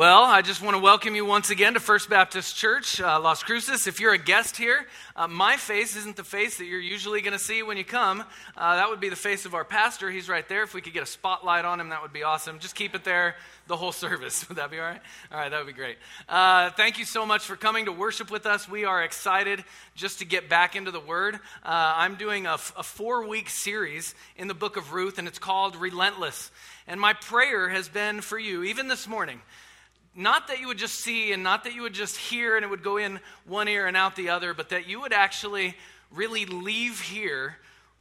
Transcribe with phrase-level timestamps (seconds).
[0.00, 3.42] Well, I just want to welcome you once again to First Baptist Church, uh, Las
[3.42, 3.86] Cruces.
[3.86, 7.34] If you're a guest here, uh, my face isn't the face that you're usually going
[7.34, 8.24] to see when you come.
[8.56, 10.10] Uh, that would be the face of our pastor.
[10.10, 10.62] He's right there.
[10.62, 12.60] If we could get a spotlight on him, that would be awesome.
[12.60, 13.36] Just keep it there
[13.66, 14.48] the whole service.
[14.48, 15.02] Would that be all right?
[15.30, 15.98] All right, that would be great.
[16.26, 18.66] Uh, thank you so much for coming to worship with us.
[18.66, 19.62] We are excited
[19.96, 21.34] just to get back into the Word.
[21.34, 25.38] Uh, I'm doing a, a four week series in the book of Ruth, and it's
[25.38, 26.50] called Relentless.
[26.86, 29.42] And my prayer has been for you, even this morning
[30.14, 32.68] not that you would just see and not that you would just hear and it
[32.68, 35.76] would go in one ear and out the other, but that you would actually
[36.10, 37.56] really leave here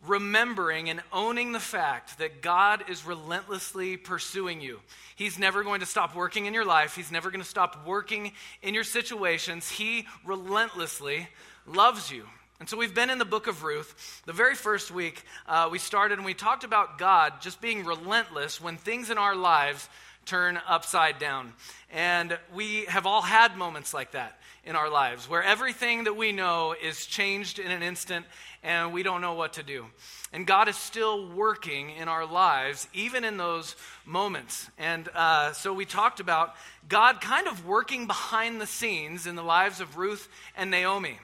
[0.07, 4.79] remembering and owning the fact that God is relentlessly pursuing you.
[5.15, 8.31] He's never going to stop working in your life, He's never going to stop working
[8.61, 9.69] in your situations.
[9.69, 11.27] He relentlessly
[11.67, 12.25] loves you.
[12.59, 14.21] And so we've been in the book of Ruth.
[14.25, 18.59] The very first week, uh, we started and we talked about God just being relentless
[18.59, 19.87] when things in our lives
[20.29, 21.53] turn upside down.
[21.91, 26.31] And we have all had moments like that in our lives where everything that we
[26.31, 28.27] know is changed in an instant
[28.61, 29.87] and we don't know what to do.
[30.31, 34.69] And God is still working in our lives, even in those moments.
[34.77, 36.53] And uh, so we talked about
[36.87, 41.17] God kind of working behind the scenes in the lives of Ruth and Naomi.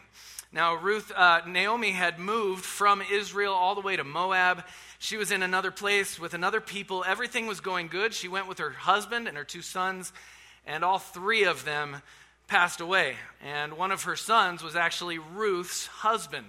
[0.51, 4.63] Now, Ruth, uh, Naomi had moved from Israel all the way to Moab.
[4.99, 7.03] She was in another place with another people.
[7.05, 8.13] Everything was going good.
[8.13, 10.13] She went with her husband and her two sons,
[10.65, 11.97] and all three of them
[12.47, 13.15] passed away.
[13.43, 16.47] And one of her sons was actually Ruth's husband.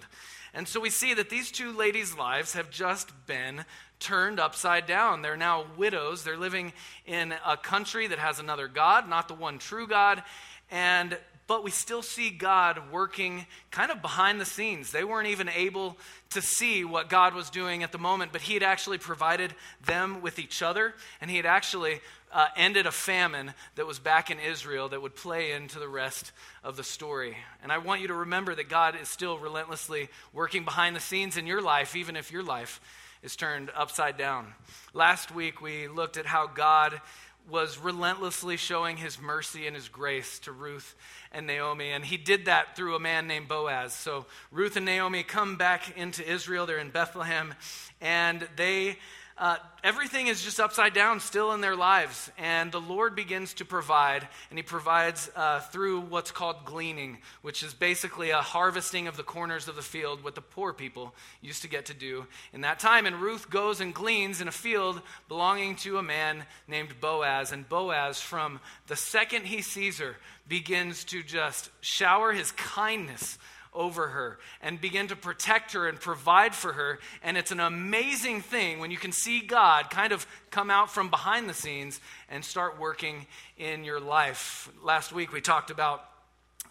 [0.55, 3.65] And so we see that these two ladies' lives have just been
[3.99, 5.23] turned upside down.
[5.23, 6.25] They're now widows.
[6.25, 6.73] They're living
[7.07, 10.23] in a country that has another God, not the one true God.
[10.71, 14.91] And but we still see God working kind of behind the scenes.
[14.91, 15.97] They weren't even able
[16.31, 20.23] to see what God was doing at the moment, but He had actually provided them
[20.23, 22.01] with each other, and He had actually
[22.33, 26.33] uh, ended a famine that was back in Israel that would play into the rest
[26.65, 27.37] of the story.
[27.63, 31.37] And I want you to remember that God is still relentlessly working behind the scenes
[31.37, 32.81] in your life, even if your life
[33.23, 34.53] is turned upside down.
[34.93, 37.01] Last week, we looked at how God
[37.49, 40.95] was relentlessly showing his mercy and his grace to Ruth
[41.33, 41.91] and Naomi.
[41.91, 43.93] And he did that through a man named Boaz.
[43.93, 46.67] So Ruth and Naomi come back into Israel.
[46.67, 47.55] They're in Bethlehem.
[48.01, 48.99] And they
[49.39, 52.31] uh, everything is just upside down still in their lives.
[52.39, 57.63] And the Lord begins to provide, and He provides uh, through what's called gleaning, which
[57.63, 61.63] is basically a harvesting of the corners of the field, what the poor people used
[61.63, 63.05] to get to do in that time.
[63.05, 67.53] And Ruth goes and gleans in a field belonging to a man named Boaz.
[67.53, 70.17] And Boaz, from the second he sees her,
[70.49, 73.39] begins to just shower his kindness
[73.77, 76.99] over her and begin to protect her and provide for her.
[77.23, 81.11] And it's an amazing thing when you can see God kind of come out from
[81.11, 83.27] behind the scenes and start working
[83.59, 84.71] in your life.
[84.83, 86.03] Last week we talked about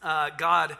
[0.03, 0.75] uh, God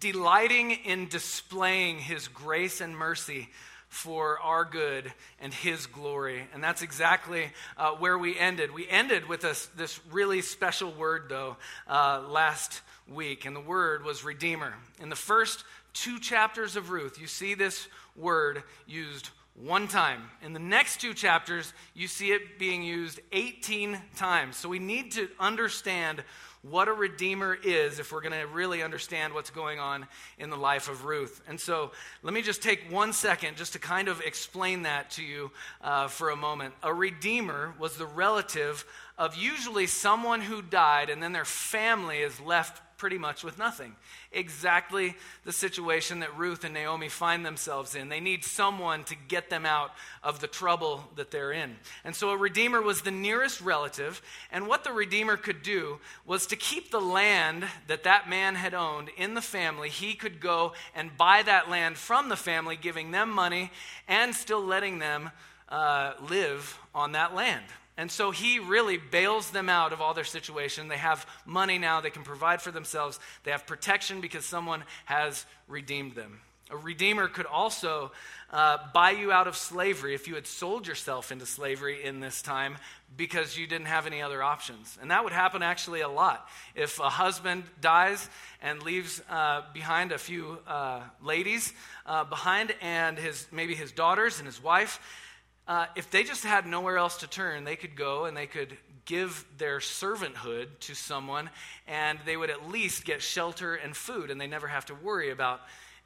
[0.00, 3.48] delighting in displaying his grace and mercy
[3.88, 6.46] for our good and his glory.
[6.52, 8.72] And that's exactly uh, where we ended.
[8.72, 11.56] We ended with this, this really special word, though,
[11.88, 14.74] uh, last week, and the word was Redeemer.
[15.00, 20.22] In the first two chapters of Ruth, you see this word used one time.
[20.42, 24.56] In the next two chapters, you see it being used 18 times.
[24.56, 26.22] So we need to understand
[26.70, 30.06] what a redeemer is if we're going to really understand what's going on
[30.38, 31.40] in the life of Ruth.
[31.48, 31.92] And so
[32.22, 35.50] let me just take one second just to kind of explain that to you
[35.82, 36.74] uh, for a moment.
[36.82, 38.84] A redeemer was the relative
[39.16, 43.94] of usually someone who died and then their family is left pretty much with nothing.
[44.32, 45.14] Exactly
[45.44, 48.08] the situation that Ruth and Naomi find themselves in.
[48.08, 49.92] They need someone to get them out
[50.22, 51.76] of the trouble that they're in.
[52.04, 54.20] And so a redeemer was the nearest relative,
[54.52, 58.74] and what the redeemer could do was to keep the land that that man had
[58.74, 59.88] owned in the family.
[59.88, 63.70] He could go and buy that land from the family, giving them money
[64.06, 65.30] and still letting them
[65.68, 67.64] uh, live on that land.
[67.98, 70.86] And so he really bails them out of all their situation.
[70.86, 75.44] They have money now, they can provide for themselves, they have protection because someone has
[75.66, 76.40] redeemed them.
[76.70, 78.12] A redeemer could also
[78.52, 82.40] uh, buy you out of slavery if you had sold yourself into slavery in this
[82.40, 82.76] time
[83.16, 84.96] because you didn't have any other options.
[85.00, 86.46] And that would happen actually a lot.
[86.76, 88.28] If a husband dies
[88.62, 91.72] and leaves uh, behind a few uh, ladies
[92.06, 95.00] uh, behind and his, maybe his daughters and his wife,
[95.68, 98.76] uh, if they just had nowhere else to turn, they could go and they could
[99.04, 101.48] give their servanthood to someone,
[101.86, 105.30] and they would at least get shelter and food, and they never have to worry
[105.30, 105.60] about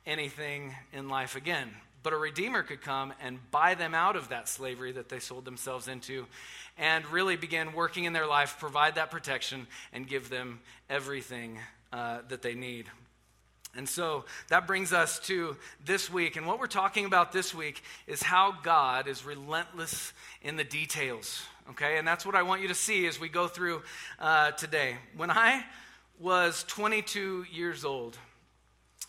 [0.04, 1.70] anything in life again.
[2.02, 5.44] but a redeemer could come and buy them out of that slavery that they sold
[5.44, 6.26] themselves into
[6.76, 11.58] and really begin working in their life, provide that protection, and give them everything
[11.92, 12.86] uh, that they need.
[13.74, 16.36] And so that brings us to this week.
[16.36, 21.42] And what we're talking about this week is how God is relentless in the details.
[21.70, 21.96] Okay?
[21.96, 23.82] And that's what I want you to see as we go through
[24.18, 24.96] uh, today.
[25.16, 25.64] When I
[26.20, 28.18] was 22 years old,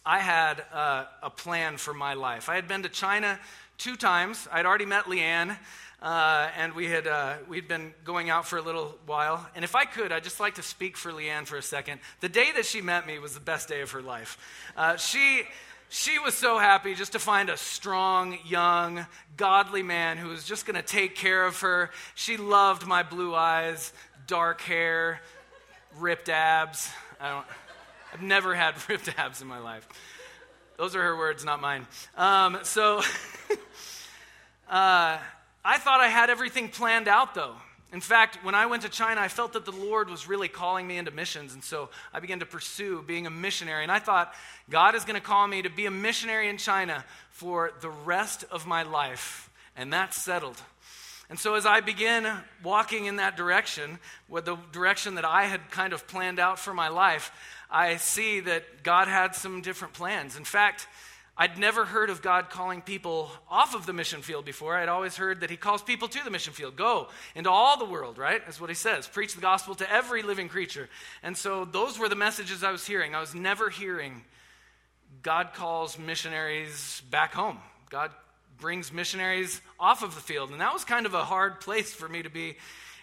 [0.05, 2.49] I had uh, a plan for my life.
[2.49, 3.39] I had been to China
[3.77, 4.47] two times.
[4.51, 5.57] I'd already met Leanne,
[6.01, 9.47] uh, and we had uh, we'd been going out for a little while.
[9.55, 11.99] And if I could, I'd just like to speak for Leanne for a second.
[12.19, 14.37] The day that she met me was the best day of her life.
[14.75, 15.43] Uh, she
[15.89, 19.05] she was so happy just to find a strong, young,
[19.37, 21.91] godly man who was just going to take care of her.
[22.15, 23.93] She loved my blue eyes,
[24.25, 25.21] dark hair,
[25.99, 26.89] ripped abs.
[27.21, 27.45] I don't.
[28.11, 29.87] I've never had ripped abs in my life.
[30.83, 31.87] Those are her words, not mine.
[32.17, 32.97] Um, so,
[34.69, 35.17] uh,
[35.63, 37.55] I thought I had everything planned out, though.
[37.93, 40.85] In fact, when I went to China, I felt that the Lord was really calling
[40.85, 41.53] me into missions.
[41.53, 43.83] And so I began to pursue being a missionary.
[43.83, 44.33] And I thought,
[44.69, 48.43] God is going to call me to be a missionary in China for the rest
[48.51, 49.49] of my life.
[49.77, 50.61] And that's settled.
[51.33, 53.97] And so as I began walking in that direction,
[54.29, 57.31] with the direction that I had kind of planned out for my life,
[57.71, 60.37] I see that God had some different plans.
[60.37, 60.87] In fact,
[61.35, 64.77] I'd never heard of God calling people off of the mission field before.
[64.77, 66.75] I'd always heard that He calls people to the mission field.
[66.75, 68.45] Go into all the world, right?
[68.45, 69.07] That's what He says.
[69.07, 70.87] Preach the gospel to every living creature.
[71.23, 73.15] And so those were the messages I was hearing.
[73.15, 74.23] I was never hearing
[75.23, 77.57] God calls missionaries back home.
[77.89, 78.11] God
[78.63, 80.49] brings missionaries off of the field.
[80.49, 82.55] And that was kind of a hard place for me to be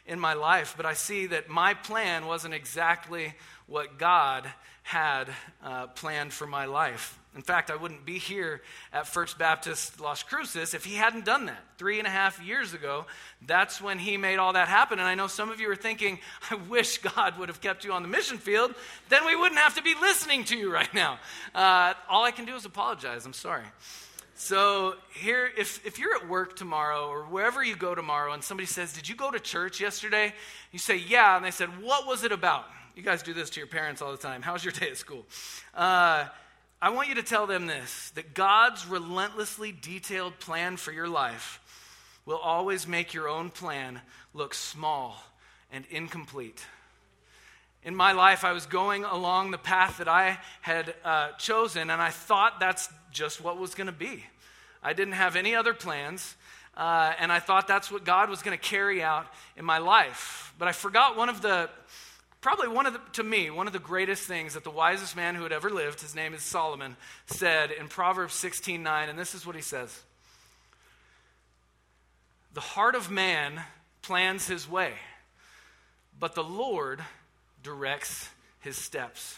[0.07, 0.73] in my life.
[0.75, 3.35] But I see that my plan wasn't exactly
[3.67, 4.51] what God
[4.85, 5.29] had
[5.63, 7.19] uh, planned for my life.
[7.37, 11.45] In fact, I wouldn't be here at First Baptist Las Cruces if he hadn't done
[11.45, 11.63] that.
[11.77, 13.05] Three and a half years ago,
[13.47, 14.99] that's when he made all that happen.
[14.99, 16.21] And I know some of you are thinking,
[16.51, 18.75] I wish God would have kept you on the mission field.
[19.11, 21.19] Then we wouldn't have to be listening to you right now.
[21.55, 23.27] Uh, all I can do is apologize.
[23.27, 23.65] I'm sorry.
[24.43, 28.67] So, here, if, if you're at work tomorrow or wherever you go tomorrow and somebody
[28.67, 30.33] says, Did you go to church yesterday?
[30.73, 31.37] You say, Yeah.
[31.37, 32.65] And they said, What was it about?
[32.97, 34.41] You guys do this to your parents all the time.
[34.41, 35.27] How was your day at school?
[35.75, 36.25] Uh,
[36.81, 41.61] I want you to tell them this that God's relentlessly detailed plan for your life
[42.25, 44.01] will always make your own plan
[44.33, 45.23] look small
[45.71, 46.65] and incomplete.
[47.83, 52.01] In my life, I was going along the path that I had uh, chosen, and
[52.01, 54.25] I thought that's just what was going to be.
[54.83, 56.37] I didn't have any other plans,
[56.77, 59.27] uh, and I thought that's what God was going to carry out
[59.57, 60.55] in my life.
[60.59, 61.69] But I forgot one of the
[62.41, 65.35] Probably one of the, to me, one of the greatest things that the wisest man
[65.35, 66.97] who had ever lived, his name is Solomon,
[67.27, 70.01] said in Proverbs 16 9, and this is what he says
[72.55, 73.61] The heart of man
[74.01, 74.95] plans his way,
[76.19, 77.03] but the Lord
[77.63, 78.31] directs
[78.61, 79.37] his steps.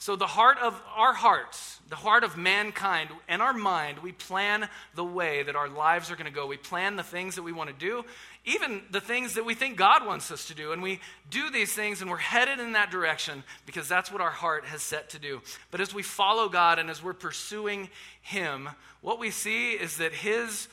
[0.00, 4.68] So, the heart of our hearts, the heart of mankind, and our mind, we plan
[4.94, 6.46] the way that our lives are going to go.
[6.46, 8.04] We plan the things that we want to do,
[8.44, 10.70] even the things that we think God wants us to do.
[10.70, 11.00] And we
[11.30, 14.82] do these things and we're headed in that direction because that's what our heart has
[14.82, 15.40] set to do.
[15.72, 17.90] But as we follow God and as we're pursuing
[18.22, 18.68] Him,
[19.00, 20.68] what we see is that His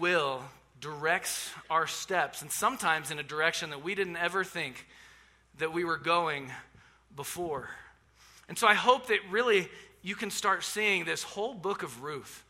[0.00, 0.42] will
[0.80, 4.86] directs our steps, and sometimes in a direction that we didn't ever think
[5.58, 6.50] that we were going
[7.16, 7.68] before.
[8.48, 9.68] And so I hope that really
[10.02, 12.44] you can start seeing this whole book of Ruth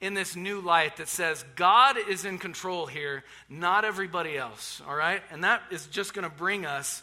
[0.00, 4.94] in this new light that says God is in control here, not everybody else, all
[4.94, 5.22] right?
[5.32, 7.02] And that is just going to bring us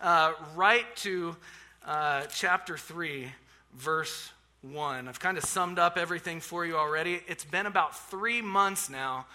[0.00, 1.36] uh, right to
[1.86, 3.28] uh, chapter 3,
[3.76, 4.30] verse
[4.62, 5.08] 1.
[5.08, 7.20] I've kind of summed up everything for you already.
[7.28, 9.26] It's been about three months now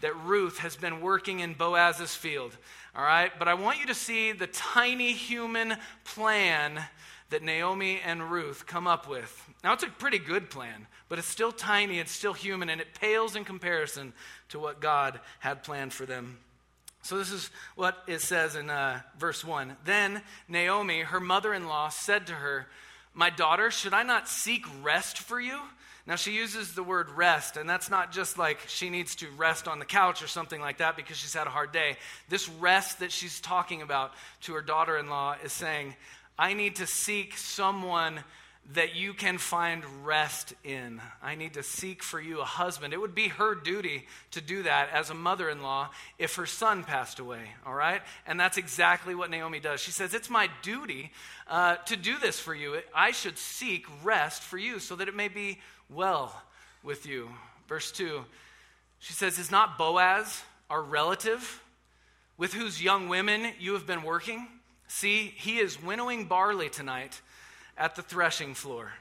[0.00, 2.56] that Ruth has been working in Boaz's field.
[2.96, 3.30] All right?
[3.38, 6.82] But I want you to see the tiny human plan
[7.28, 9.48] that Naomi and Ruth come up with.
[9.62, 12.94] Now, it's a pretty good plan, but it's still tiny, it's still human, and it
[12.98, 14.12] pales in comparison
[14.48, 16.38] to what God had planned for them.
[17.02, 19.76] So, this is what it says in uh, verse 1.
[19.84, 22.66] Then Naomi, her mother in law, said to her,
[23.18, 25.58] My daughter, should I not seek rest for you?
[26.06, 29.66] Now, she uses the word rest, and that's not just like she needs to rest
[29.66, 31.96] on the couch or something like that because she's had a hard day.
[32.28, 35.96] This rest that she's talking about to her daughter in law is saying,
[36.38, 38.20] I need to seek someone
[38.74, 41.00] that you can find rest in.
[41.22, 42.92] I need to seek for you a husband.
[42.92, 46.46] It would be her duty to do that as a mother in law if her
[46.46, 48.02] son passed away, all right?
[48.26, 49.80] And that's exactly what Naomi does.
[49.80, 51.12] She says, It's my duty
[51.48, 52.80] uh, to do this for you.
[52.92, 56.34] I should seek rest for you so that it may be well
[56.82, 57.30] with you.
[57.68, 58.24] Verse 2,
[58.98, 61.62] she says, Is not Boaz our relative
[62.36, 64.48] with whose young women you have been working?
[64.88, 67.20] See, he is winnowing barley tonight
[67.76, 68.92] at the threshing floor.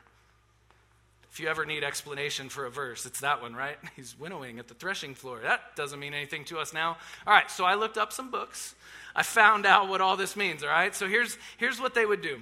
[1.32, 3.77] If you ever need explanation for a verse, it's that one, right?
[3.96, 5.39] He's winnowing at the threshing floor.
[5.44, 6.98] That doesn't mean anything to us now.
[7.27, 8.74] All right, so I looked up some books.
[9.15, 10.96] I found out what all this means, all right?
[10.96, 12.39] So here's, here's what they would do.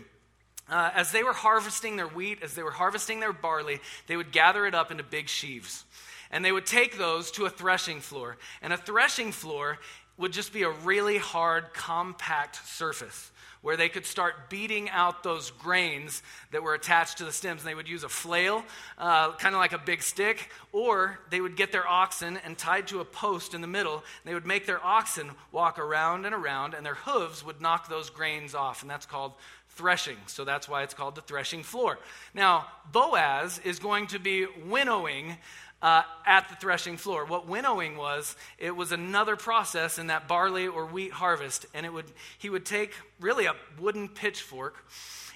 [0.70, 4.32] Uh, as they were harvesting their wheat, as they were harvesting their barley, they would
[4.32, 5.86] gather it up into big sheaves.
[6.32, 8.38] And they would take those to a threshing floor.
[8.62, 9.80] And a threshing floor
[10.18, 13.32] would just be a really hard, compact surface
[13.64, 17.62] where they could start beating out those grains that were attached to the stems.
[17.62, 18.64] And they would use a flail,
[18.98, 22.88] uh, kind of like a big stick, or they would get their oxen and tied
[22.88, 23.96] to a post in the middle.
[23.96, 27.88] And they would make their oxen walk around and around, and their hooves would knock
[27.88, 28.82] those grains off.
[28.82, 29.32] And that's called
[29.70, 30.18] threshing.
[30.28, 32.00] So that's why it's called the threshing floor.
[32.34, 35.38] Now, Boaz is going to be winnowing
[35.84, 37.26] uh, at the threshing floor.
[37.26, 41.66] What winnowing was, it was another process in that barley or wheat harvest.
[41.74, 42.06] And it would,
[42.40, 44.88] he would take really a wooden pitchfork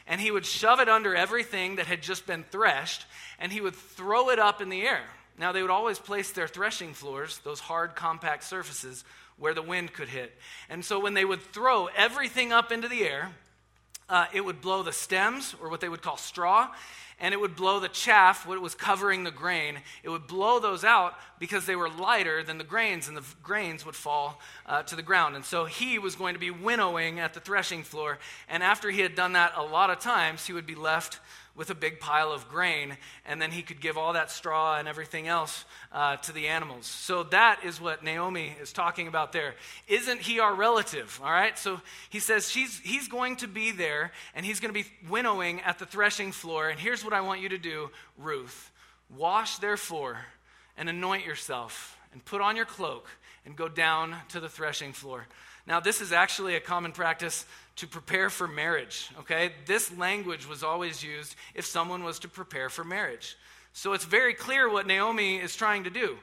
[0.07, 3.05] and he would shove it under everything that had just been threshed
[3.37, 5.03] and he would throw it up in the air.
[5.37, 9.03] Now, they would always place their threshing floors, those hard, compact surfaces,
[9.37, 10.33] where the wind could hit.
[10.69, 13.31] And so when they would throw everything up into the air,
[14.09, 16.69] uh, it would blow the stems, or what they would call straw,
[17.19, 19.79] and it would blow the chaff, what was covering the grain.
[20.03, 23.85] It would blow those out because they were lighter than the grains, and the grains
[23.85, 25.35] would fall uh, to the ground.
[25.35, 28.19] And so he was going to be winnowing at the threshing floor.
[28.47, 31.19] And after he had done that a lot of times, he would be left
[31.57, 32.95] with a big pile of grain,
[33.25, 36.85] and then he could give all that straw and everything else uh, to the animals.
[36.85, 39.55] So that is what Naomi is talking about there.
[39.87, 41.19] Isn't he our relative?
[41.23, 41.57] All right.
[41.57, 45.59] So he says she's, he's going to be there, and he's going to be winnowing
[45.61, 46.69] at the threshing floor.
[46.69, 48.71] And here's what I want you to do, Ruth
[49.15, 50.17] wash therefore
[50.75, 53.07] and anoint yourself, and put on your cloak,
[53.45, 55.25] and go down to the threshing floor.
[55.65, 57.45] Now, this is actually a common practice
[57.77, 59.51] to prepare for marriage, okay?
[59.65, 63.37] This language was always used if someone was to prepare for marriage.
[63.73, 66.17] So it's very clear what Naomi is trying to do.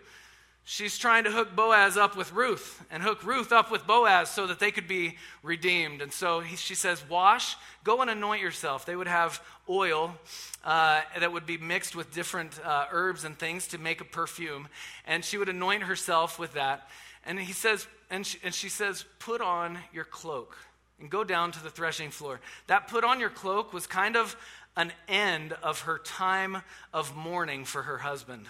[0.66, 4.46] She's trying to hook Boaz up with Ruth and hook Ruth up with Boaz so
[4.46, 6.00] that they could be redeemed.
[6.00, 8.86] And so he, she says, Wash, go and anoint yourself.
[8.86, 10.16] They would have oil
[10.64, 14.68] uh, that would be mixed with different uh, herbs and things to make a perfume.
[15.06, 16.88] And she would anoint herself with that.
[17.26, 20.56] And he says, and she, and she says, Put on your cloak
[21.00, 22.40] and go down to the threshing floor.
[22.66, 24.36] That put on your cloak was kind of
[24.76, 26.58] an end of her time
[26.92, 28.46] of mourning for her husband.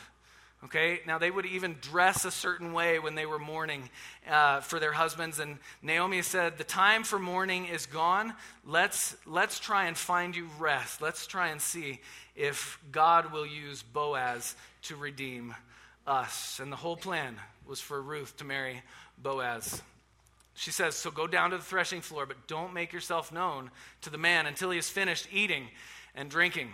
[0.65, 3.91] Okay, now they would even dress a certain way when they were mourning
[4.31, 5.39] uh, for their husbands.
[5.39, 8.33] And Naomi said, The time for mourning is gone.
[8.67, 11.03] Let's, let's try and find you rest.
[11.03, 12.01] Let's try and see
[12.35, 15.55] if God will use Boaz to redeem
[16.07, 16.59] us.
[16.59, 17.37] And the whole plan
[17.67, 18.83] was for Ruth to marry
[19.23, 19.83] Boaz.
[20.55, 23.71] She says, So go down to the threshing floor, but don't make yourself known
[24.03, 25.69] to the man until he has finished eating
[26.15, 26.73] and drinking.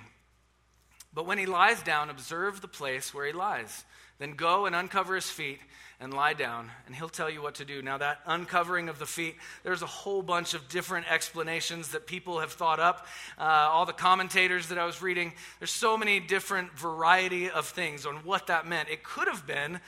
[1.12, 3.84] But when he lies down, observe the place where he lies.
[4.18, 5.60] Then go and uncover his feet
[6.00, 7.82] and lie down, and he'll tell you what to do.
[7.82, 12.40] Now, that uncovering of the feet, there's a whole bunch of different explanations that people
[12.40, 13.06] have thought up.
[13.38, 18.06] Uh, all the commentators that I was reading, there's so many different variety of things
[18.06, 18.88] on what that meant.
[18.88, 19.80] It could have been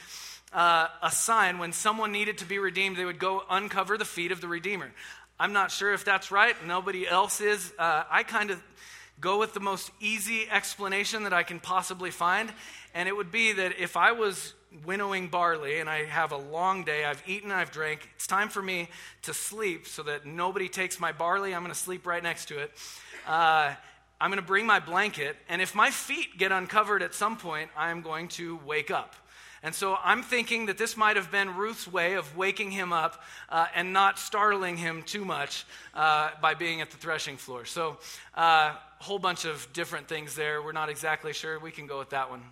[0.53, 4.33] uh, a sign when someone needed to be redeemed, they would go uncover the feet
[4.33, 4.93] of the Redeemer.
[5.41, 6.55] I'm not sure if that's right.
[6.67, 7.73] Nobody else is.
[7.79, 8.63] Uh, I kind of
[9.21, 12.53] go with the most easy explanation that I can possibly find.
[12.95, 14.53] And it would be that if I was
[14.85, 18.63] winnowing barley and I have a long day, I've eaten, I've drank, it's time for
[18.63, 18.89] me
[19.23, 21.55] to sleep so that nobody takes my barley.
[21.55, 22.73] I'm going to sleep right next to it.
[23.27, 23.75] Uh,
[24.21, 27.71] I'm going to bring my blanket, and if my feet get uncovered at some point,
[27.77, 29.17] I'm going to wake up.
[29.65, 33.23] And so I'm thinking that this might have been Ruth's way of waking him up
[33.49, 35.65] uh, and not startling him too much
[35.95, 37.65] uh, by being at the threshing floor.
[37.65, 37.99] So,
[38.37, 40.63] a uh, whole bunch of different things there.
[40.63, 41.59] We're not exactly sure.
[41.59, 42.43] We can go with that one.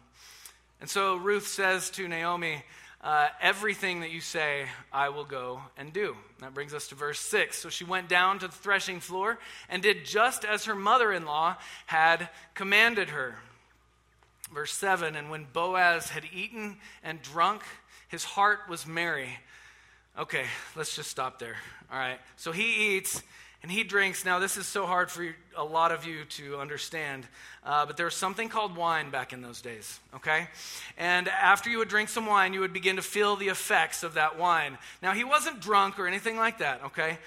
[0.80, 2.62] And so Ruth says to Naomi,
[3.02, 6.16] uh, everything that you say, I will go and do.
[6.40, 7.58] That brings us to verse 6.
[7.58, 11.24] So she went down to the threshing floor and did just as her mother in
[11.24, 11.56] law
[11.86, 13.36] had commanded her.
[14.52, 17.62] Verse 7 And when Boaz had eaten and drunk,
[18.08, 19.30] his heart was merry.
[20.18, 20.44] Okay,
[20.76, 21.56] let's just stop there.
[21.90, 22.18] All right.
[22.36, 23.22] So he eats
[23.62, 24.24] and he drinks.
[24.24, 27.26] Now, this is so hard for a lot of you to understand,
[27.64, 30.48] uh, but there was something called wine back in those days, okay?
[30.96, 34.14] And after you would drink some wine, you would begin to feel the effects of
[34.14, 34.78] that wine.
[35.02, 37.18] Now, he wasn't drunk or anything like that, okay?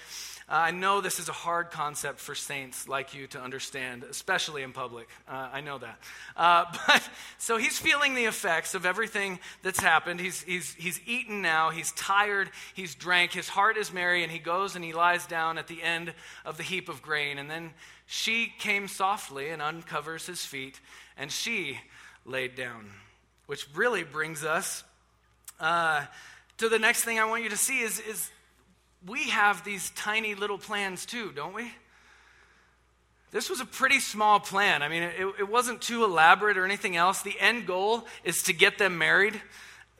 [0.46, 4.62] Uh, I know this is a hard concept for saints like you to understand, especially
[4.62, 5.08] in public.
[5.26, 5.98] Uh, I know that.
[6.36, 7.08] Uh, but
[7.38, 10.20] so he's feeling the effects of everything that's happened.
[10.20, 14.38] He's, he's, he's eaten now, he's tired, he's drank, his heart is merry, and he
[14.38, 16.12] goes and he lies down at the end
[16.44, 17.38] of the heap of grain.
[17.38, 17.70] And then
[18.04, 20.78] she came softly and uncovers his feet,
[21.16, 21.80] and she
[22.26, 22.90] laid down.
[23.46, 24.84] Which really brings us
[25.58, 26.04] uh,
[26.58, 28.30] to the next thing I want you to see is, is
[29.06, 31.70] we have these tiny little plans too, don't we?
[33.30, 34.82] This was a pretty small plan.
[34.82, 37.22] I mean, it, it, wasn't too elaborate or anything else.
[37.22, 39.40] The end goal is to get them married.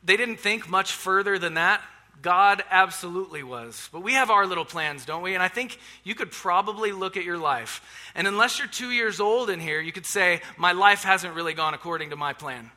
[0.03, 1.81] They didn't think much further than that.
[2.21, 3.89] God absolutely was.
[3.91, 5.33] But we have our little plans, don't we?
[5.33, 7.81] And I think you could probably look at your life.
[8.15, 11.53] And unless you're two years old in here, you could say, My life hasn't really
[11.53, 12.71] gone according to my plan.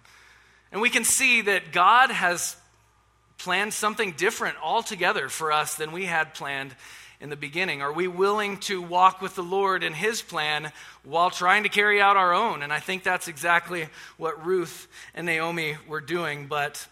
[0.73, 2.57] And we can see that God has
[3.39, 6.75] planned something different altogether for us than we had planned
[7.21, 7.83] in the beginning?
[7.83, 10.73] Are we willing to walk with the Lord in His plan
[11.05, 12.63] while trying to carry out our own?
[12.63, 16.47] And I think that's exactly what Ruth and Naomi were doing.
[16.47, 16.87] But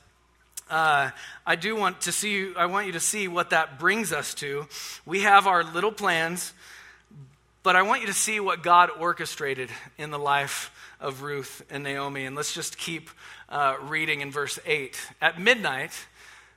[0.68, 1.10] uh,
[1.46, 4.66] I do want to see, I want you to see what that brings us to.
[5.04, 6.52] We have our little plans,
[7.62, 11.84] but I want you to see what God orchestrated in the life of Ruth and
[11.84, 12.24] Naomi.
[12.24, 13.10] And let's just keep
[13.48, 14.98] uh, reading in verse 8.
[15.20, 15.92] At midnight,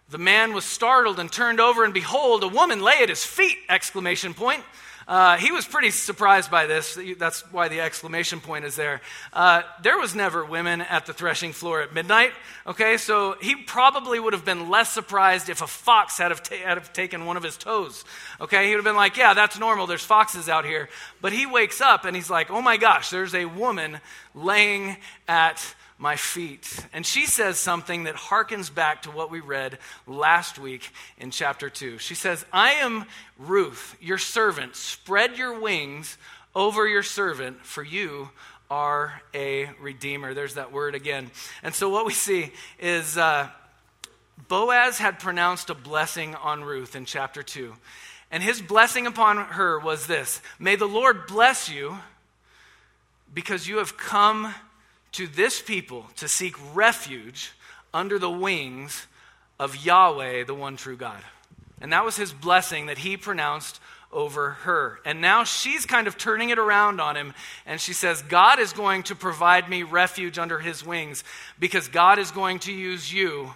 [0.09, 3.57] the man was startled and turned over, and behold, a woman lay at his feet!
[3.69, 4.63] Exclamation point.
[5.09, 6.95] Uh, he was pretty surprised by this.
[7.17, 9.01] That's why the exclamation point is there.
[9.33, 12.31] Uh, there was never women at the threshing floor at midnight.
[12.67, 16.57] Okay, so he probably would have been less surprised if a fox had have, ta-
[16.57, 18.05] had have taken one of his toes.
[18.39, 19.87] Okay, he would have been like, "Yeah, that's normal.
[19.87, 20.89] There's foxes out here."
[21.21, 24.01] But he wakes up and he's like, "Oh my gosh, there's a woman
[24.35, 24.97] laying
[25.27, 26.85] at my feet.
[26.93, 29.77] And she says something that harkens back to what we read
[30.07, 31.97] last week in chapter 2.
[31.97, 33.05] She says, I am
[33.37, 34.77] Ruth, your servant.
[34.77, 36.17] Spread your wings
[36.55, 38.29] over your servant, for you
[38.71, 40.33] are a redeemer.
[40.33, 41.31] There's that word again.
[41.63, 43.49] And so what we see is uh,
[44.47, 47.73] Boaz had pronounced a blessing on Ruth in chapter 2.
[48.31, 51.97] And his blessing upon her was this May the Lord bless you
[53.33, 54.53] because you have come
[55.13, 57.51] to this people to seek refuge
[57.93, 59.07] under the wings
[59.59, 61.21] of Yahweh, the one true God.
[61.81, 63.79] And that was his blessing that he pronounced
[64.11, 64.99] over her.
[65.05, 67.33] And now she's kind of turning it around on him.
[67.65, 71.23] And she says, God is going to provide me refuge under his wings
[71.59, 73.53] because God is going to use you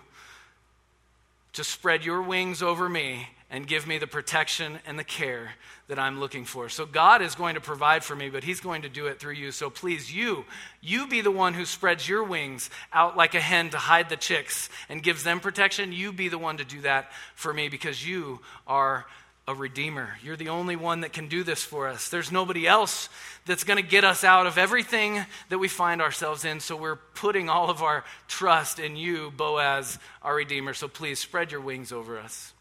[1.54, 5.52] to spread your wings over me and give me the protection and the care
[5.88, 6.70] that I'm looking for.
[6.70, 9.36] So God is going to provide for me, but He's going to do it through
[9.36, 9.52] you.
[9.52, 10.46] So please, you,
[10.82, 14.18] you be the one who spreads your wings out like a hen to hide the
[14.18, 15.94] chicks and gives them protection.
[15.94, 19.06] You be the one to do that for me because you are
[19.48, 20.18] a redeemer.
[20.24, 22.10] You're the only one that can do this for us.
[22.10, 23.08] There's nobody else
[23.46, 26.60] that's going to get us out of everything that we find ourselves in.
[26.60, 30.74] So we're putting all of our trust in you, Boaz, our redeemer.
[30.74, 32.53] So please spread your wings over us.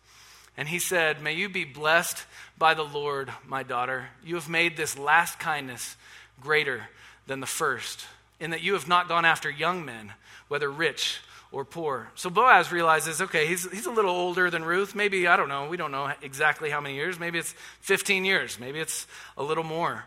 [0.57, 2.25] And he said, May you be blessed
[2.59, 4.09] by the Lord, my daughter.
[4.25, 5.97] You have made this last kindness
[6.41, 6.89] greater
[7.27, 8.07] than the first,
[8.41, 10.13] in that you have not gone after young men,
[10.49, 11.21] whether rich
[11.53, 12.11] or poor.
[12.15, 14.95] So Boaz realizes, okay, he's, he's a little older than Ruth.
[14.95, 17.21] Maybe, I don't know, we don't know exactly how many years.
[17.21, 18.59] Maybe it's 15 years.
[18.59, 20.05] Maybe it's a little more.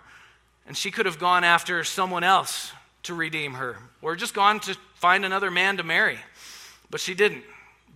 [0.68, 2.72] And she could have gone after someone else
[3.04, 6.18] to redeem her, or just gone to find another man to marry.
[6.90, 7.44] But she didn't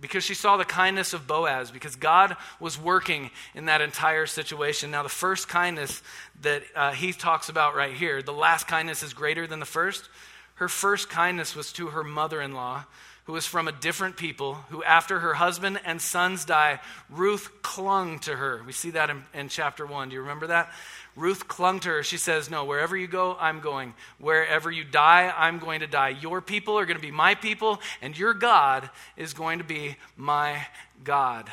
[0.00, 4.90] because she saw the kindness of Boaz, because God was working in that entire situation.
[4.90, 6.02] Now, the first kindness
[6.42, 10.08] that uh, he talks about right here, the last kindness is greater than the first.
[10.54, 12.84] Her first kindness was to her mother in law,
[13.24, 18.18] who was from a different people, who after her husband and sons die, Ruth clung
[18.20, 18.62] to her.
[18.66, 20.08] We see that in, in chapter 1.
[20.08, 20.72] Do you remember that?
[21.20, 22.02] Ruth clung to her.
[22.02, 23.94] She says, No, wherever you go, I'm going.
[24.18, 26.08] Wherever you die, I'm going to die.
[26.08, 29.96] Your people are going to be my people, and your God is going to be
[30.16, 30.66] my
[31.04, 31.50] God.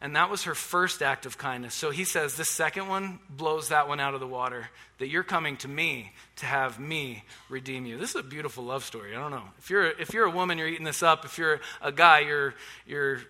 [0.00, 1.74] And that was her first act of kindness.
[1.74, 4.68] So he says, This second one blows that one out of the water.
[4.98, 7.98] That you're coming to me to have me redeem you.
[7.98, 9.14] This is a beautiful love story.
[9.14, 9.44] I don't know.
[9.58, 11.24] If you're, if you're a woman, you're eating this up.
[11.24, 12.54] If you're a guy, your,
[12.86, 13.20] your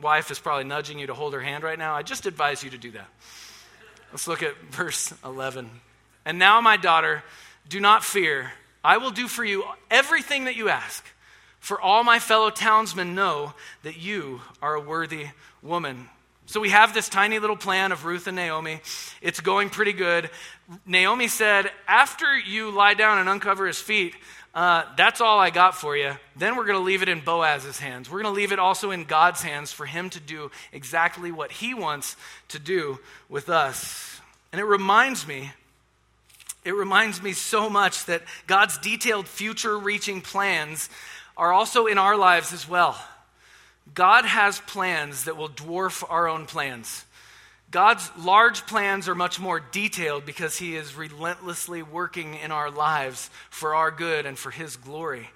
[0.00, 1.94] wife is probably nudging you to hold her hand right now.
[1.94, 3.08] I just advise you to do that.
[4.12, 5.70] Let's look at verse 11.
[6.24, 7.22] And now, my daughter,
[7.68, 8.52] do not fear.
[8.82, 11.04] I will do for you everything that you ask.
[11.60, 15.26] For all my fellow townsmen know that you are a worthy
[15.62, 16.08] woman.
[16.48, 18.80] So we have this tiny little plan of Ruth and Naomi.
[19.20, 20.30] It's going pretty good.
[20.86, 24.14] Naomi said, After you lie down and uncover his feet,
[24.54, 26.12] uh, that's all I got for you.
[26.36, 28.10] Then we're going to leave it in Boaz's hands.
[28.10, 31.52] We're going to leave it also in God's hands for him to do exactly what
[31.52, 32.16] he wants
[32.48, 34.18] to do with us.
[34.50, 35.52] And it reminds me,
[36.64, 40.88] it reminds me so much that God's detailed future reaching plans
[41.36, 42.96] are also in our lives as well.
[43.94, 47.04] God has plans that will dwarf our own plans.
[47.70, 53.28] God's large plans are much more detailed because He is relentlessly working in our lives
[53.50, 55.28] for our good and for His glory.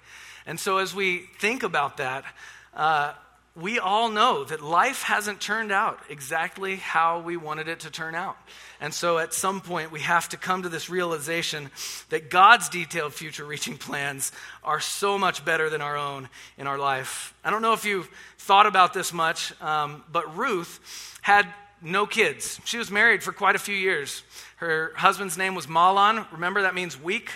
[0.45, 2.25] And so, as we think about that,
[2.73, 3.13] uh,
[3.55, 8.15] we all know that life hasn't turned out exactly how we wanted it to turn
[8.15, 8.35] out.
[8.81, 11.69] And so at some point, we have to come to this realization
[12.09, 14.31] that God's detailed future reaching plans
[14.63, 17.35] are so much better than our own in our life.
[17.43, 21.47] I don't know if you've thought about this much, um, but Ruth had
[21.79, 22.59] no kids.
[22.65, 24.23] She was married for quite a few years.
[24.55, 26.25] Her husband's name was Mahlon.
[26.31, 27.29] Remember, that means weak.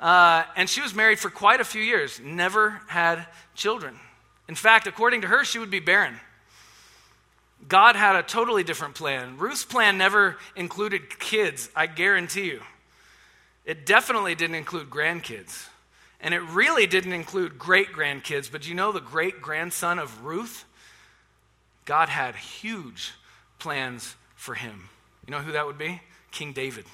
[0.00, 3.96] Uh, and she was married for quite a few years, never had children.
[4.48, 6.18] In fact, according to her, she would be barren.
[7.68, 9.38] God had a totally different plan.
[9.38, 12.60] Ruth's plan never included kids, I guarantee you.
[13.64, 15.68] It definitely didn't include grandkids.
[16.20, 18.50] And it really didn't include great grandkids.
[18.50, 20.64] But you know the great grandson of Ruth?
[21.84, 23.12] God had huge
[23.58, 24.88] plans for him.
[25.26, 26.00] You know who that would be?
[26.30, 26.84] King David.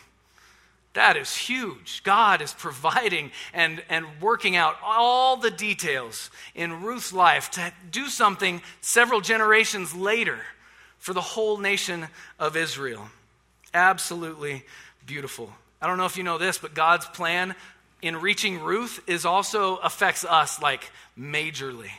[0.95, 2.03] That is huge.
[2.03, 8.09] God is providing and, and working out all the details in Ruth's life to do
[8.09, 10.39] something several generations later
[10.99, 13.09] for the whole nation of Israel.
[13.73, 14.65] Absolutely
[15.07, 15.53] beautiful.
[15.81, 17.55] I don't know if you know this, but God's plan
[18.03, 21.91] in reaching Ruth is also affects us like majorly.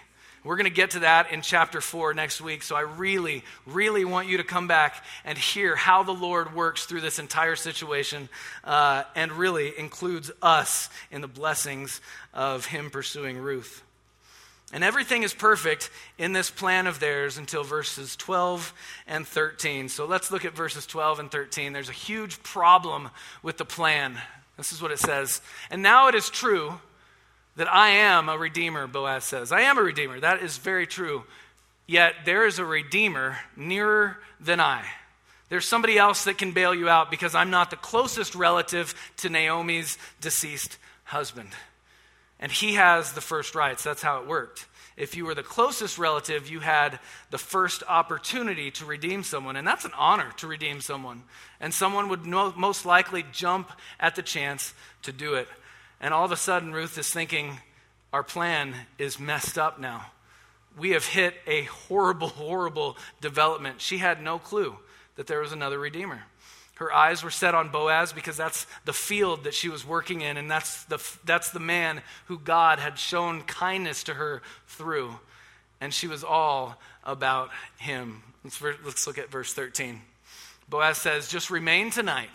[0.43, 2.63] We're going to get to that in chapter 4 next week.
[2.63, 6.85] So I really, really want you to come back and hear how the Lord works
[6.85, 8.29] through this entire situation
[8.63, 11.99] uh, and really includes us in the blessings
[12.33, 13.83] of Him pursuing Ruth.
[14.71, 18.73] And everything is perfect in this plan of theirs until verses 12
[19.07, 19.89] and 13.
[19.89, 21.73] So let's look at verses 12 and 13.
[21.73, 23.09] There's a huge problem
[23.41, 24.17] with the plan.
[24.57, 25.41] This is what it says.
[25.71, 26.79] And now it is true
[27.55, 29.51] that I am a redeemer, Boaz says.
[29.51, 30.19] I am a redeemer.
[30.19, 31.23] That is very true.
[31.87, 34.85] Yet there is a redeemer nearer than I.
[35.49, 39.29] There's somebody else that can bail you out because I'm not the closest relative to
[39.29, 41.49] Naomi's deceased husband.
[42.39, 43.83] And he has the first rights.
[43.83, 44.67] That's how it worked.
[44.95, 46.99] If you were the closest relative, you had
[47.31, 49.55] the first opportunity to redeem someone.
[49.55, 51.23] And that's an honor to redeem someone.
[51.59, 55.47] And someone would most likely jump at the chance to do it.
[56.01, 57.59] And all of a sudden, Ruth is thinking,
[58.13, 60.05] our plan is messed up now.
[60.77, 63.81] We have hit a horrible, horrible development.
[63.81, 64.77] She had no clue
[65.15, 66.23] that there was another Redeemer.
[66.75, 70.37] Her eyes were set on Boaz because that's the field that she was working in,
[70.37, 75.19] and that's the, that's the man who God had shown kindness to her through.
[75.81, 78.23] And she was all about him.
[78.45, 80.01] Let's, let's look at verse 13.
[80.69, 82.29] Boaz says, Just remain tonight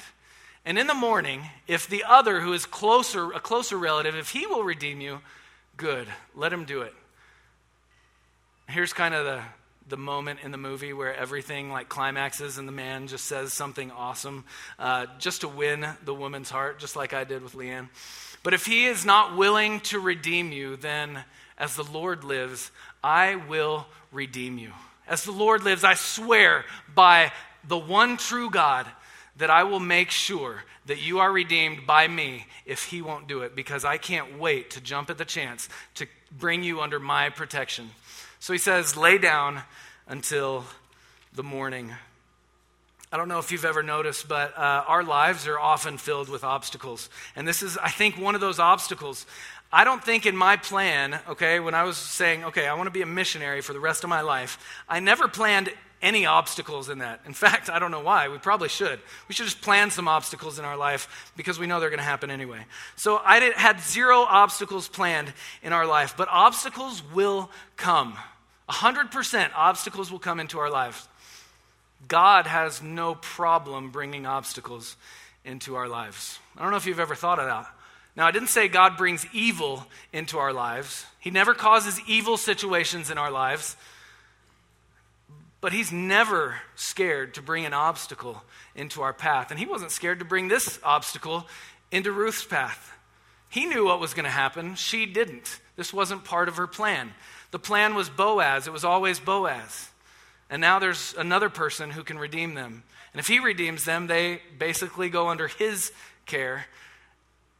[0.65, 4.47] and in the morning, if the other who is closer, a closer relative, if he
[4.47, 5.21] will redeem you,
[5.77, 6.95] good, let him do it.
[8.69, 9.43] Here's kind of the,
[9.89, 13.91] the moment in the movie where everything like climaxes and the man just says something
[13.91, 14.45] awesome
[14.79, 17.91] uh, just to win the woman's heart, just like I did with Leanne.
[18.43, 21.25] But if he is not willing to redeem you, then
[21.59, 22.71] as the Lord lives,
[23.03, 24.73] I will redeem you.
[25.07, 27.33] As the Lord lives, I swear by
[27.69, 28.87] the one true God
[29.37, 33.41] that I will make sure that you are redeemed by me if he won't do
[33.41, 37.31] it, because I can't wait to jump at the chance to bring you under my
[37.31, 37.91] protection.
[38.39, 39.63] So he says, lay down
[40.07, 40.65] until
[41.35, 41.93] the morning.
[43.11, 46.45] I don't know if you've ever noticed, but uh, our lives are often filled with
[46.45, 47.09] obstacles.
[47.37, 49.25] And this is, I think, one of those obstacles.
[49.73, 52.93] I don't think in my plan, okay, when I was saying, okay, I want to
[52.93, 55.71] be a missionary for the rest of my life, I never planned
[56.05, 57.21] any obstacles in that.
[57.27, 58.29] In fact, I don't know why.
[58.29, 59.01] We probably should.
[59.27, 62.05] We should just plan some obstacles in our life because we know they're going to
[62.05, 62.67] happen anyway.
[62.95, 68.17] So I did, had zero obstacles planned in our life, but obstacles will come.
[68.69, 71.09] 100% obstacles will come into our lives.
[72.07, 74.97] God has no problem bringing obstacles
[75.45, 76.39] into our lives.
[76.57, 77.67] I don't know if you've ever thought of that.
[78.17, 81.07] Now, I didn't say God brings evil into our lives.
[81.19, 83.77] He never causes evil situations in our lives.
[85.65, 88.43] But he's never scared to bring an obstacle
[88.75, 89.51] into our path.
[89.51, 91.47] And he wasn't scared to bring this obstacle
[91.91, 92.93] into Ruth's path.
[93.49, 94.75] He knew what was going to happen.
[94.75, 95.61] She didn't.
[95.77, 97.15] This wasn't part of her plan.
[97.51, 99.89] The plan was Boaz, it was always Boaz.
[100.51, 102.83] And now there's another person who can redeem them.
[103.15, 105.93] And if he redeems them, they basically go under his
[106.27, 106.67] care.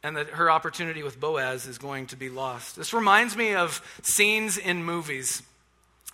[0.03, 2.75] And that her opportunity with Boaz is going to be lost.
[2.75, 5.41] This reminds me of scenes in movies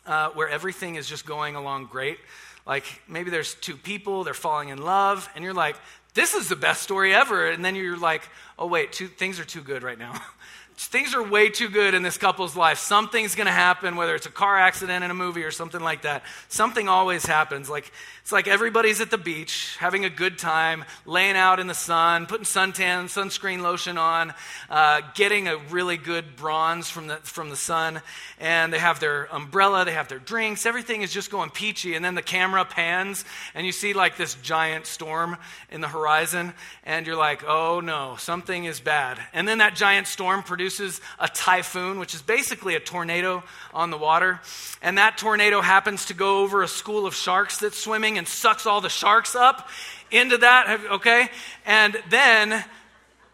[0.06, 2.20] uh, where everything is just going along great.
[2.66, 5.76] Like maybe there's two people, they're falling in love, and you're like,
[6.14, 7.50] this is the best story ever.
[7.50, 8.28] And then you're like,
[8.60, 10.14] oh, wait, two, things are too good right now.
[10.76, 12.78] things are way too good in this couple's life.
[12.78, 16.04] Something's going to happen, whether it's a car accident in a movie or something like
[16.04, 16.24] that.
[16.48, 17.70] Something always happens.
[17.70, 21.74] Like it's like everybody's at the beach, having a good time, laying out in the
[21.74, 24.34] sun, putting suntan, sunscreen lotion on,
[24.70, 28.02] uh, getting a really good bronze from the from the sun,
[28.40, 30.66] and they have their umbrella, they have their drinks.
[30.66, 34.36] Everything is just going peachy, and then the camera pans, and you see like this
[34.36, 35.38] giant storm
[35.70, 36.54] in the horizon,
[36.84, 39.20] and you're like, oh no, something is bad.
[39.34, 43.44] And then that giant storm produces produces a typhoon, which is basically a tornado
[43.74, 44.40] on the water.
[44.84, 48.68] And that tornado happens to go over a school of sharks that's swimming and sucks
[48.68, 49.70] all the sharks up
[50.12, 51.30] into that, okay?
[51.66, 52.64] And then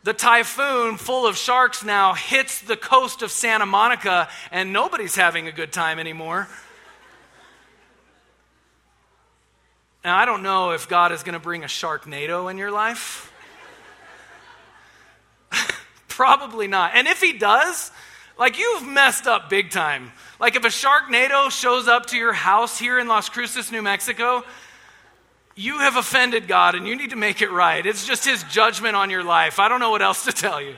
[0.03, 5.49] the typhoon full of sharks now hits the coast of Santa Monica, and nobody's having
[5.49, 6.47] a good time anymore.
[10.05, 13.33] Now, I don't know if God is going to bring a Sharknado in your life.
[16.17, 16.95] Probably not.
[16.95, 17.91] And if he does,
[18.39, 20.11] like you've messed up big time.
[20.39, 24.43] Like if a Sharknado shows up to your house here in Las Cruces, New Mexico,
[25.55, 27.85] you have offended God and you need to make it right.
[27.85, 29.59] It's just his judgment on your life.
[29.59, 30.73] I don't know what else to tell you.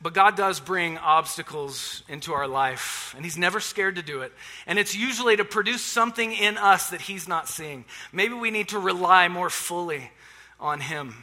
[0.00, 4.32] But God does bring obstacles into our life, and He's never scared to do it.
[4.66, 7.84] And it's usually to produce something in us that He's not seeing.
[8.12, 10.10] Maybe we need to rely more fully
[10.58, 11.22] on Him.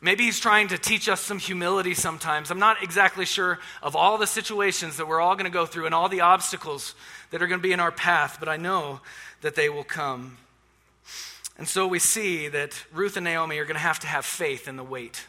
[0.00, 2.50] Maybe he's trying to teach us some humility sometimes.
[2.50, 5.86] I'm not exactly sure of all the situations that we're all going to go through
[5.86, 6.94] and all the obstacles
[7.30, 9.00] that are going to be in our path, but I know
[9.40, 10.36] that they will come.
[11.56, 14.68] And so we see that Ruth and Naomi are going to have to have faith
[14.68, 15.26] in the wait.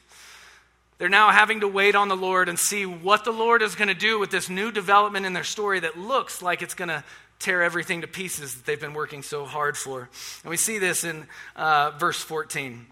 [1.00, 3.88] They're now having to wait on the Lord and see what the Lord is going
[3.88, 7.04] to do with this new development in their story that looks like it's going to
[7.40, 10.10] tear everything to pieces that they've been working so hard for.
[10.44, 12.86] And we see this in uh, verse 14.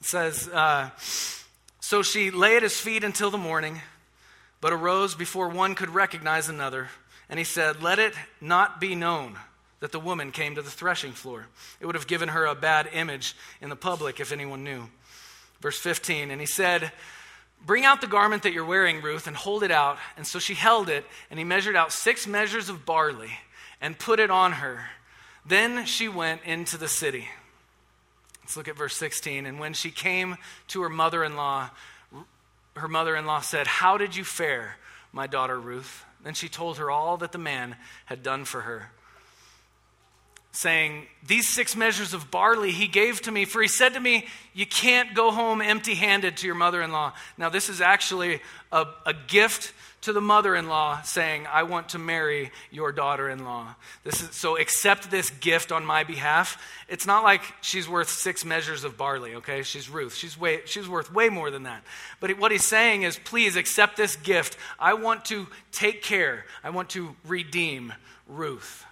[0.00, 0.90] It says, uh,
[1.80, 3.80] So she lay at his feet until the morning,
[4.60, 6.88] but arose before one could recognize another.
[7.28, 9.38] And he said, Let it not be known
[9.80, 11.46] that the woman came to the threshing floor.
[11.80, 14.88] It would have given her a bad image in the public if anyone knew.
[15.60, 16.92] Verse 15, and he said,
[17.64, 19.98] Bring out the garment that you're wearing, Ruth, and hold it out.
[20.16, 23.30] And so she held it, and he measured out six measures of barley
[23.80, 24.86] and put it on her.
[25.44, 27.28] Then she went into the city.
[28.48, 29.44] Let's look at verse 16.
[29.44, 31.68] And when she came to her mother in law,
[32.76, 34.76] her mother in law said, How did you fare,
[35.12, 36.06] my daughter Ruth?
[36.24, 38.90] Then she told her all that the man had done for her,
[40.50, 44.24] saying, These six measures of barley he gave to me, for he said to me,
[44.54, 47.12] You can't go home empty handed to your mother in law.
[47.36, 48.40] Now, this is actually
[48.72, 53.28] a, a gift to the mother in law saying, I want to marry your daughter
[53.28, 53.74] in law.
[54.10, 56.62] So accept this gift on my behalf.
[56.88, 59.62] It's not like she's worth six measures of barley, okay?
[59.62, 60.14] She's Ruth.
[60.14, 61.82] She's, way, she's worth way more than that.
[62.20, 64.56] But what he's saying is, please accept this gift.
[64.78, 67.92] I want to take care, I want to redeem
[68.28, 68.84] Ruth.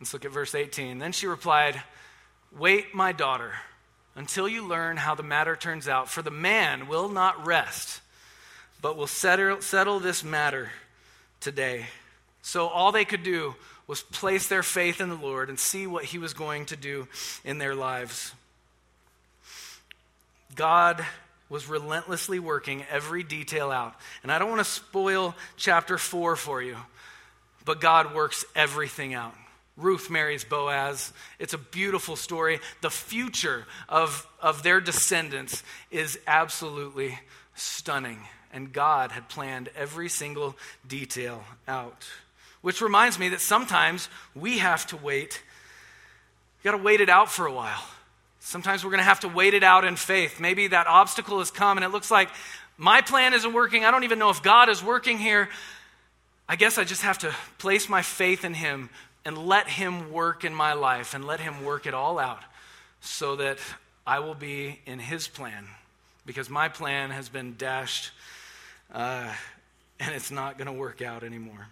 [0.00, 0.98] Let's look at verse 18.
[0.98, 1.82] Then she replied,
[2.56, 3.52] Wait, my daughter,
[4.14, 8.00] until you learn how the matter turns out, for the man will not rest
[8.84, 10.68] but we'll settle, settle this matter
[11.40, 11.86] today.
[12.42, 13.54] So all they could do
[13.86, 17.08] was place their faith in the Lord and see what he was going to do
[17.46, 18.34] in their lives.
[20.54, 21.02] God
[21.48, 23.94] was relentlessly working every detail out.
[24.22, 26.76] And I don't want to spoil chapter 4 for you,
[27.64, 29.34] but God works everything out.
[29.78, 31.10] Ruth marries Boaz.
[31.38, 32.60] It's a beautiful story.
[32.82, 37.18] The future of, of their descendants is absolutely
[37.54, 38.18] stunning
[38.54, 42.06] and God had planned every single detail out.
[42.62, 45.42] Which reminds me that sometimes we have to wait.
[46.62, 47.84] You got to wait it out for a while.
[48.40, 50.40] Sometimes we're going to have to wait it out in faith.
[50.40, 52.30] Maybe that obstacle has come and it looks like
[52.78, 53.84] my plan isn't working.
[53.84, 55.48] I don't even know if God is working here.
[56.48, 58.88] I guess I just have to place my faith in Him
[59.24, 62.42] and let Him work in my life and let Him work it all out
[63.00, 63.58] so that
[64.06, 65.66] I will be in His plan
[66.26, 68.10] because my plan has been dashed
[68.94, 69.30] uh,
[69.98, 71.66] and it's not going to work out anymore.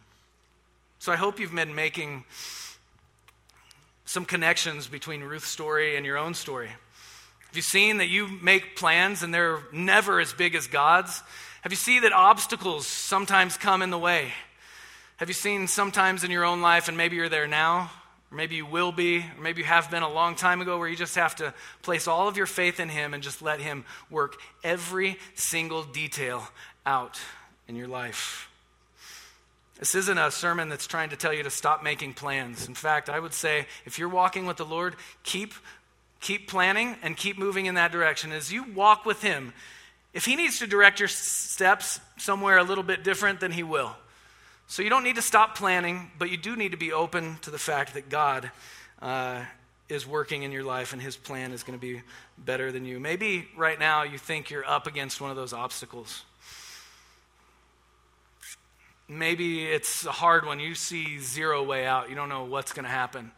[0.99, 2.25] So I hope you've been making
[4.05, 6.69] some connections between Ruth's story and your own story.
[6.69, 11.23] Have you seen that you make plans and they're never as big as God's?
[11.63, 14.33] Have you seen that obstacles sometimes come in the way?
[15.17, 17.91] Have you seen sometimes in your own life, and maybe you're there now,
[18.31, 20.89] or maybe you will be, or maybe you have been a long time ago, where
[20.89, 23.85] you just have to place all of your faith in Him and just let Him
[24.11, 26.43] work every single detail
[26.85, 27.21] out
[27.69, 28.49] in your life?
[29.79, 32.69] This isn't a sermon that's trying to tell you to stop making plans.
[32.69, 35.55] In fact, I would say if you're walking with the Lord, keep
[36.21, 38.31] keep planning and keep moving in that direction.
[38.31, 39.53] As you walk with him,
[40.15, 43.97] if he needs to direct your steps somewhere a little bit different, then he will.
[44.69, 47.51] So you don't need to stop planning, but you do need to be open to
[47.51, 48.51] the fact that God
[49.01, 49.43] uh,
[49.89, 52.03] is working in your life and his plan is going to be
[52.39, 53.01] better than you.
[53.01, 56.25] Maybe right now you think you're up against one of those obstacles.
[59.19, 60.59] Maybe it's a hard one.
[60.59, 62.09] You see zero way out.
[62.09, 63.33] You don't know what's going to happen.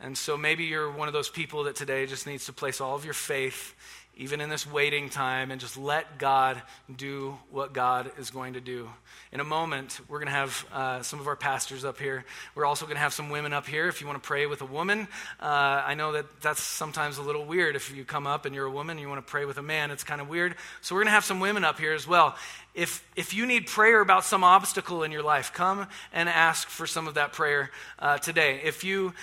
[0.00, 2.94] And so maybe you're one of those people that today just needs to place all
[2.94, 3.74] of your faith,
[4.20, 6.60] even in this waiting time, and just let God
[6.94, 8.86] do what God is going to do.
[9.32, 12.26] In a moment, we're going to have uh, some of our pastors up here.
[12.54, 13.88] We're also going to have some women up here.
[13.88, 15.08] If you want to pray with a woman,
[15.40, 15.44] uh,
[15.86, 17.76] I know that that's sometimes a little weird.
[17.76, 19.62] If you come up and you're a woman and you want to pray with a
[19.62, 20.54] man, it's kind of weird.
[20.82, 22.36] So we're going to have some women up here as well.
[22.74, 26.86] If, if you need prayer about some obstacle in your life, come and ask for
[26.86, 28.60] some of that prayer uh, today.
[28.64, 29.14] If you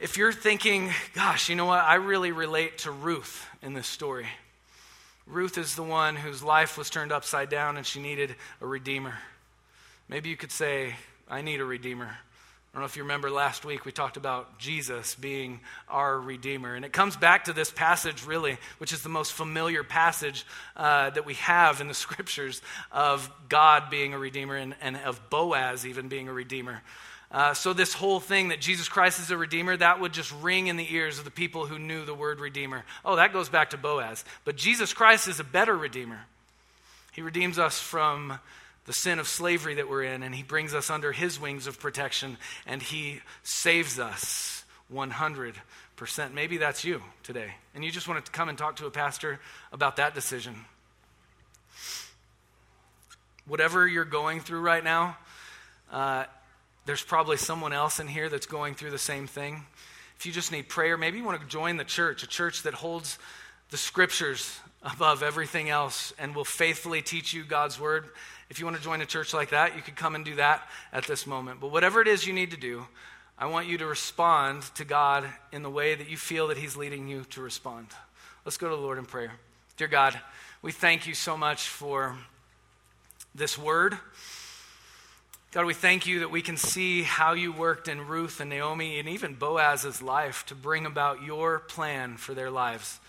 [0.00, 4.26] if you're thinking, gosh, you know what, I really relate to Ruth in this story.
[5.26, 9.14] Ruth is the one whose life was turned upside down and she needed a redeemer.
[10.08, 10.94] Maybe you could say,
[11.28, 12.06] I need a redeemer.
[12.06, 16.74] I don't know if you remember last week we talked about Jesus being our Redeemer.
[16.74, 21.10] And it comes back to this passage, really, which is the most familiar passage uh,
[21.10, 25.86] that we have in the scriptures of God being a Redeemer and, and of Boaz
[25.86, 26.82] even being a Redeemer.
[27.30, 30.68] Uh, so, this whole thing that Jesus Christ is a Redeemer, that would just ring
[30.68, 32.84] in the ears of the people who knew the word Redeemer.
[33.04, 34.24] Oh, that goes back to Boaz.
[34.46, 36.20] But Jesus Christ is a better Redeemer.
[37.12, 38.38] He redeems us from
[38.86, 41.78] the sin of slavery that we're in, and He brings us under His wings of
[41.78, 45.52] protection, and He saves us 100%.
[46.32, 49.40] Maybe that's you today, and you just want to come and talk to a pastor
[49.70, 50.54] about that decision.
[53.46, 55.18] Whatever you're going through right now,
[55.92, 56.24] uh,
[56.88, 59.62] there's probably someone else in here that's going through the same thing.
[60.16, 62.72] If you just need prayer, maybe you want to join the church, a church that
[62.72, 63.18] holds
[63.68, 68.06] the scriptures above everything else and will faithfully teach you God's word.
[68.48, 70.66] If you want to join a church like that, you could come and do that
[70.90, 71.60] at this moment.
[71.60, 72.86] But whatever it is you need to do,
[73.36, 76.74] I want you to respond to God in the way that you feel that He's
[76.74, 77.88] leading you to respond.
[78.46, 79.32] Let's go to the Lord in prayer.
[79.76, 80.18] Dear God,
[80.62, 82.16] we thank you so much for
[83.34, 83.98] this word.
[85.50, 88.98] God, we thank you that we can see how you worked in Ruth and Naomi
[88.98, 93.00] and even Boaz's life to bring about your plan for their lives.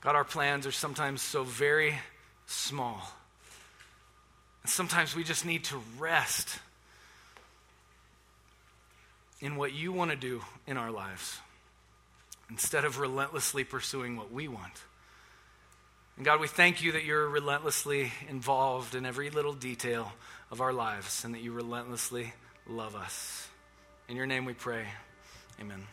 [0.00, 1.94] God, our plans are sometimes so very
[2.46, 3.00] small.
[4.64, 6.58] And sometimes we just need to rest
[9.40, 11.38] in what you want to do in our lives
[12.50, 14.82] instead of relentlessly pursuing what we want.
[16.16, 20.12] And God, we thank you that you're relentlessly involved in every little detail
[20.50, 22.32] of our lives and that you relentlessly
[22.66, 23.48] love us.
[24.08, 24.86] In your name we pray.
[25.60, 25.86] Amen.